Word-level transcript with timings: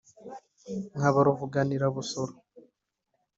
nkaba 0.95 1.19
ruvuganira-busoro 1.25 2.33